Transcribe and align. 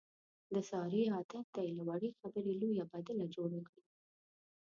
د 0.53 0.55
سارې 0.69 1.01
عادت 1.15 1.45
دی، 1.55 1.67
له 1.77 1.83
وړې 1.89 2.09
خبرې 2.19 2.53
لویه 2.61 2.85
بدله 2.93 3.25
جوړه 3.35 3.59
کړي. 3.67 3.83